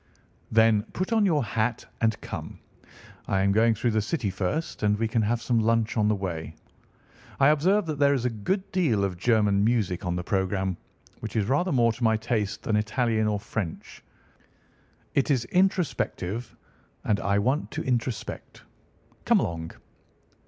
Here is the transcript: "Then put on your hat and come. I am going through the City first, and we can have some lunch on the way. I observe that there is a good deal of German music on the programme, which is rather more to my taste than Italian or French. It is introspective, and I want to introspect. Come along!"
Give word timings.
"Then 0.51 0.81
put 0.93 1.13
on 1.13 1.27
your 1.27 1.43
hat 1.43 1.85
and 2.01 2.19
come. 2.21 2.57
I 3.27 3.41
am 3.43 3.51
going 3.51 3.75
through 3.75 3.91
the 3.91 4.01
City 4.01 4.31
first, 4.31 4.81
and 4.81 4.97
we 4.97 5.07
can 5.07 5.21
have 5.21 5.43
some 5.43 5.59
lunch 5.59 5.95
on 5.95 6.07
the 6.07 6.15
way. 6.15 6.55
I 7.39 7.49
observe 7.49 7.85
that 7.85 7.99
there 7.99 8.15
is 8.15 8.25
a 8.25 8.31
good 8.31 8.71
deal 8.71 9.03
of 9.03 9.15
German 9.19 9.63
music 9.63 10.03
on 10.03 10.15
the 10.15 10.23
programme, 10.23 10.75
which 11.19 11.35
is 11.35 11.45
rather 11.45 11.71
more 11.71 11.93
to 11.93 12.03
my 12.03 12.17
taste 12.17 12.63
than 12.63 12.77
Italian 12.77 13.27
or 13.27 13.39
French. 13.39 14.01
It 15.13 15.29
is 15.29 15.45
introspective, 15.45 16.55
and 17.03 17.19
I 17.19 17.37
want 17.37 17.69
to 17.69 17.83
introspect. 17.83 18.61
Come 19.25 19.39
along!" 19.39 19.69